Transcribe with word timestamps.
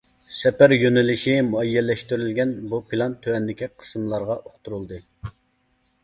سەپەر 0.35 0.71
يۆنىلىشى 0.83 1.33
مۇئەييەنلەشتۈرۈلگەن 1.49 2.53
بۇ 2.71 2.79
پىلان 2.93 3.13
تۆۋەندىكى 3.25 3.69
قىسىملارغا 3.83 4.39
ئۇقتۇرۇلدى. 4.45 4.99